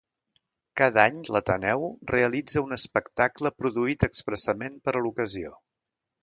[0.79, 5.55] Cada any l'Ateneu realitza un espectacle produït expressament per a l'ocasió.